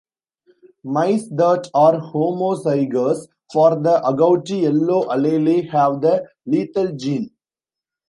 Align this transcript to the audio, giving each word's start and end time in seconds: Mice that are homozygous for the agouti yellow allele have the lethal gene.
Mice 0.83 1.27
that 1.27 1.69
are 1.75 2.01
homozygous 2.11 3.27
for 3.53 3.75
the 3.75 4.01
agouti 4.03 4.61
yellow 4.63 5.03
allele 5.07 5.69
have 5.69 6.01
the 6.01 6.25
lethal 6.47 6.87
gene. 6.95 7.29